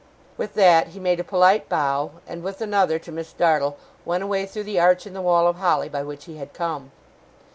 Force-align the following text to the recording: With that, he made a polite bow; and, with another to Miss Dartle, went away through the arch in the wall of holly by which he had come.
With 0.35 0.55
that, 0.55 0.87
he 0.97 0.99
made 0.99 1.19
a 1.19 1.23
polite 1.23 1.69
bow; 1.69 2.13
and, 2.27 2.41
with 2.41 2.59
another 2.59 2.97
to 2.97 3.11
Miss 3.11 3.31
Dartle, 3.33 3.77
went 4.03 4.23
away 4.23 4.47
through 4.47 4.63
the 4.63 4.79
arch 4.79 5.05
in 5.05 5.13
the 5.13 5.21
wall 5.21 5.45
of 5.45 5.57
holly 5.57 5.89
by 5.89 6.01
which 6.01 6.25
he 6.25 6.37
had 6.37 6.53
come. 6.55 6.89